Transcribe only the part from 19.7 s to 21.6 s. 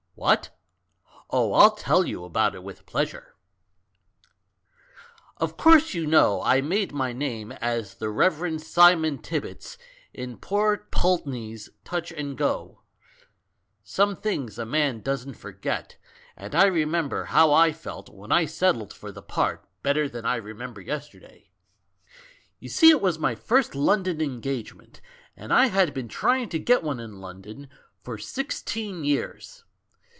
GOOD THING FOR THE GIRL 1& better than I remember yesterday.